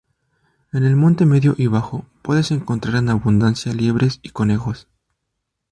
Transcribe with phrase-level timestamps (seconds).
[0.73, 4.87] En el monte medio y bajo puedes encontrar en abundancia liebres y conejos.